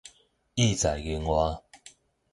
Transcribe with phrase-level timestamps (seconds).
[0.55, 1.61] 意在言外